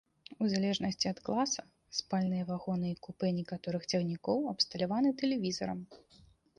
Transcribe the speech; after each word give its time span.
У 0.43 0.45
залежнасці 0.53 1.09
ад 1.11 1.19
класа 1.27 1.65
спальныя 1.99 2.47
вагоны 2.49 2.87
і 2.95 2.97
купэ 3.05 3.27
некаторых 3.43 3.87
цягнікоў 3.91 4.37
абсталяваны 4.57 5.09
тэлевізарам. 5.25 5.79